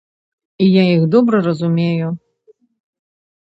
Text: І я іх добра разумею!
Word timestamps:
І 0.63 0.69
я 0.75 0.83
іх 0.93 1.03
добра 1.17 1.43
разумею! 1.49 2.07